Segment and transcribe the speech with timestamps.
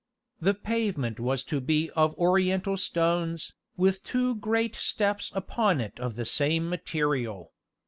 [0.39, 6.15] The pavement was to be of oriental stones, with two great steps upon it of
[6.15, 7.53] the same material.